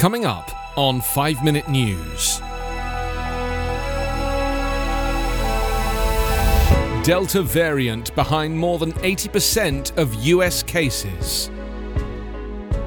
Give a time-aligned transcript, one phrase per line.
[0.00, 2.38] Coming up on 5 Minute News.
[7.04, 11.50] Delta variant behind more than 80% of US cases.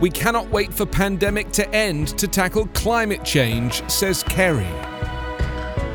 [0.00, 4.64] We cannot wait for pandemic to end to tackle climate change, says Kerry.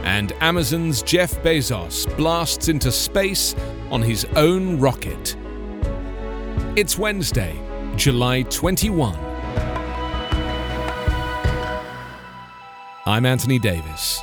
[0.05, 3.53] And Amazon's Jeff Bezos blasts into space
[3.89, 5.35] on his own rocket.
[6.77, 7.59] It's Wednesday,
[7.97, 9.30] July 21.
[13.07, 14.21] I'm Anthony Davis.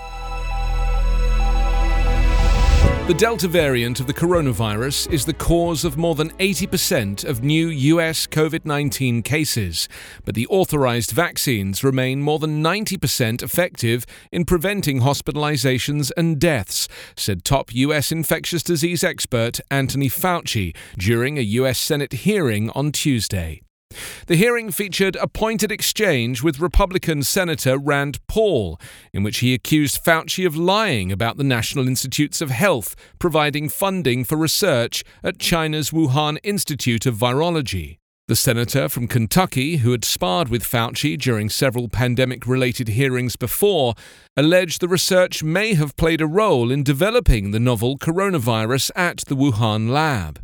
[3.08, 7.68] The Delta variant of the coronavirus is the cause of more than 80% of new
[7.68, 9.88] US COVID 19 cases,
[10.24, 16.86] but the authorized vaccines remain more than 90% effective in preventing hospitalizations and deaths,
[17.16, 23.62] said top US infectious disease expert Anthony Fauci during a US Senate hearing on Tuesday.
[24.28, 28.78] The hearing featured a pointed exchange with Republican Senator Rand Paul,
[29.10, 34.24] in which he accused Fauci of lying about the National Institutes of Health providing funding
[34.24, 37.96] for research at China's Wuhan Institute of Virology.
[38.26, 43.94] The senator from Kentucky, who had sparred with Fauci during several pandemic related hearings before,
[44.36, 49.34] alleged the research may have played a role in developing the novel coronavirus at the
[49.34, 50.42] Wuhan lab.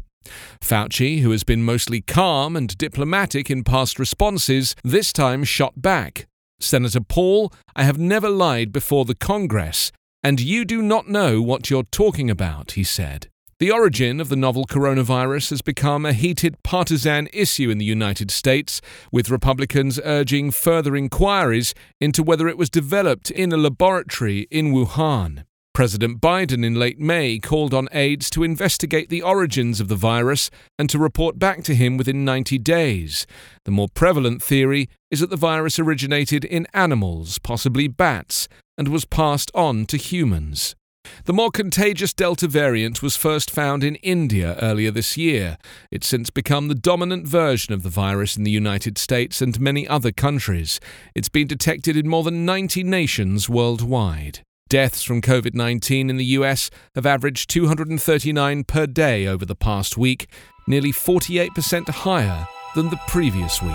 [0.61, 6.27] Fauci, who has been mostly calm and diplomatic in past responses, this time shot back.
[6.61, 11.69] Senator Paul, I have never lied before the Congress, and you do not know what
[11.70, 13.28] you're talking about, he said.
[13.61, 18.30] The origin of the novel coronavirus has become a heated partisan issue in the United
[18.30, 18.80] States,
[19.12, 25.45] with Republicans urging further inquiries into whether it was developed in a laboratory in Wuhan.
[25.75, 30.48] President Biden in late May called on aides to investigate the origins of the virus
[30.78, 33.27] and to report back to him within 90 days.
[33.64, 38.47] The more prevalent theory is that the virus originated in animals, possibly bats,
[38.78, 40.77] and was passed on to humans.
[41.25, 45.58] The more contagious Delta variant was first found in India earlier this year.
[45.91, 49.89] It's since become the dominant version of the virus in the United States and many
[49.89, 50.79] other countries.
[51.17, 54.45] It's been detected in more than 90 nations worldwide.
[54.74, 59.96] Deaths from COVID 19 in the US have averaged 239 per day over the past
[59.96, 60.27] week,
[60.67, 63.70] nearly 48% higher than the previous week.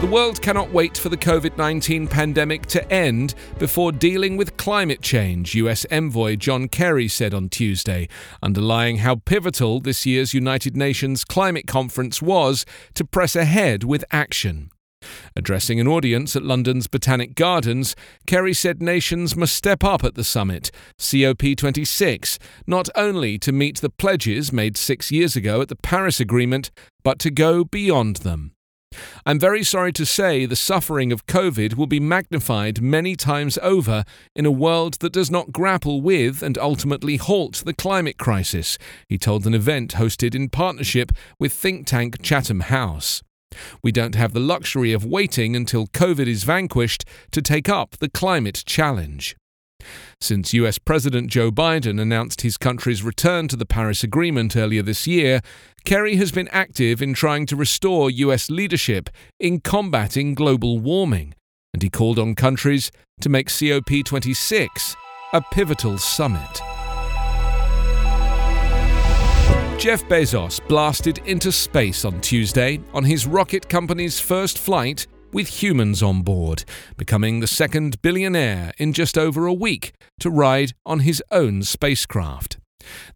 [0.00, 5.02] The world cannot wait for the COVID 19 pandemic to end before dealing with climate
[5.02, 8.08] change, US envoy John Kerry said on Tuesday,
[8.42, 12.64] underlying how pivotal this year's United Nations climate conference was
[12.94, 14.70] to press ahead with action.
[15.36, 20.24] Addressing an audience at London's Botanic Gardens, Kerry said nations must step up at the
[20.24, 26.20] summit, COP26, not only to meet the pledges made six years ago at the Paris
[26.20, 26.70] Agreement,
[27.02, 28.54] but to go beyond them.
[29.26, 34.04] I'm very sorry to say the suffering of COVID will be magnified many times over
[34.34, 38.78] in a world that does not grapple with and ultimately halt the climate crisis,
[39.08, 43.22] he told an event hosted in partnership with think tank Chatham House.
[43.82, 48.10] We don't have the luxury of waiting until COVID is vanquished to take up the
[48.10, 49.36] climate challenge.
[50.20, 55.06] Since US President Joe Biden announced his country's return to the Paris Agreement earlier this
[55.06, 55.40] year,
[55.84, 61.34] Kerry has been active in trying to restore US leadership in combating global warming,
[61.72, 62.90] and he called on countries
[63.20, 64.96] to make COP26
[65.32, 66.73] a pivotal summit.
[69.78, 76.02] Jeff Bezos blasted into space on Tuesday on his rocket company's first flight with humans
[76.02, 76.64] on board,
[76.96, 82.56] becoming the second billionaire in just over a week to ride on his own spacecraft.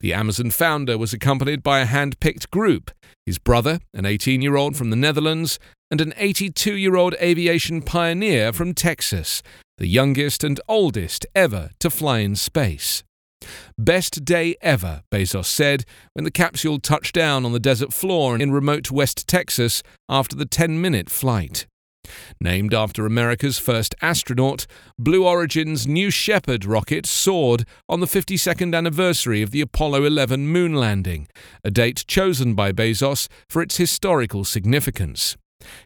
[0.00, 2.90] The Amazon founder was accompanied by a hand picked group
[3.24, 5.58] his brother, an 18 year old from the Netherlands,
[5.90, 9.42] and an 82 year old aviation pioneer from Texas,
[9.76, 13.04] the youngest and oldest ever to fly in space.
[13.76, 18.50] Best day ever, Bezos said when the capsule touched down on the desert floor in
[18.50, 21.66] remote West Texas after the 10 minute flight.
[22.40, 24.66] Named after America's first astronaut,
[24.98, 30.74] Blue Origin's New Shepard rocket soared on the 52nd anniversary of the Apollo 11 moon
[30.74, 31.28] landing,
[31.62, 35.36] a date chosen by Bezos for its historical significance.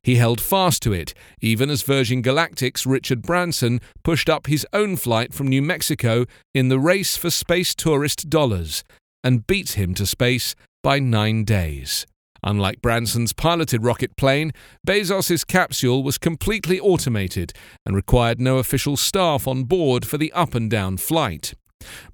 [0.02, 4.96] He held fast to it, even as Virgin Galactic's Richard Branson pushed up his own
[4.96, 8.84] flight from New Mexico in the race for space tourist dollars,
[9.25, 12.06] and beat him to space by nine days.
[12.44, 14.52] Unlike Branson's piloted rocket plane,
[14.84, 17.52] Bezos's capsule was completely automated
[17.87, 21.55] and required no official staff on board for the up and down flight.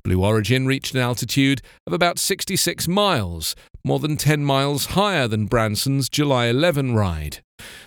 [0.05, 3.55] Blue Origin reached an altitude of about 66 miles,
[3.85, 7.41] more than 10 miles higher than Branson's July 11 ride.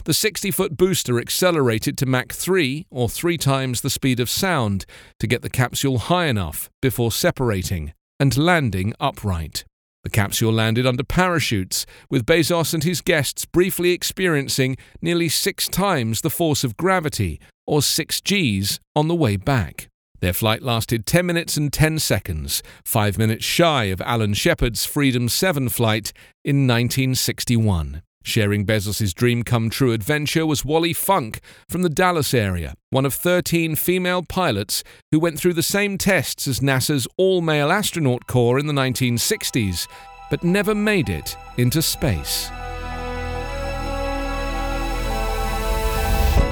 [0.06, 4.85] The 60 foot booster accelerated to Mach 3, or three times the speed of sound,
[5.19, 9.63] to get the capsule high enough before separating and landing upright.
[10.03, 16.21] The capsule landed under parachutes, with Bezos and his guests briefly experiencing nearly six times
[16.21, 19.89] the force of gravity, or 6 Gs, on the way back.
[20.19, 25.27] Their flight lasted 10 minutes and 10 seconds, five minutes shy of Alan Shepard's Freedom
[25.27, 26.13] 7 flight
[26.44, 28.03] in 1961.
[28.23, 33.13] Sharing Bezos' dream come true adventure was Wally Funk from the Dallas area, one of
[33.13, 38.59] 13 female pilots who went through the same tests as NASA's all male astronaut corps
[38.59, 39.88] in the 1960s,
[40.29, 42.50] but never made it into space.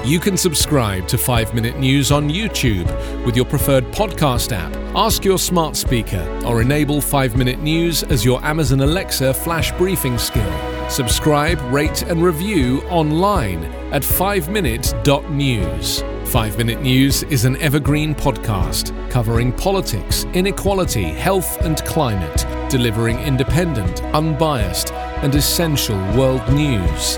[0.06, 2.88] You can subscribe to 5 Minute News on YouTube
[3.25, 4.75] with your preferred podcast app.
[4.95, 10.18] Ask your smart speaker or enable 5 Minute News as your Amazon Alexa flash briefing
[10.18, 10.69] skill.
[10.89, 13.63] Subscribe, rate, and review online
[13.94, 16.03] at 5minute.news.
[16.31, 24.01] 5 Minute News is an evergreen podcast covering politics, inequality, health, and climate, delivering independent,
[24.15, 27.18] unbiased, and essential world news.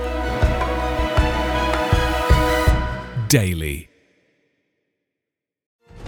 [3.28, 3.91] Daily.